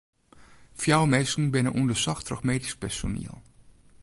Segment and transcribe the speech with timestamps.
[0.79, 3.37] Fjouwer minsken binne ûndersocht troch medysk personiel.